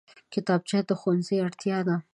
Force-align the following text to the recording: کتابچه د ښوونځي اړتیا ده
کتابچه 0.33 0.79
د 0.89 0.91
ښوونځي 0.99 1.37
اړتیا 1.45 1.79
ده 1.87 1.95